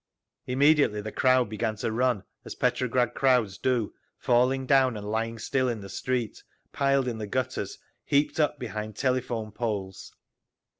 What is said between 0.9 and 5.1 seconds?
the crowd began to run, as Petrograd crowds do, falling down